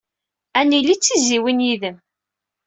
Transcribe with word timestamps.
Ad 0.59 0.65
nili 0.69 0.95
d 0.97 1.01
tizzyiwin 1.01 1.63
yid-m. 1.65 1.97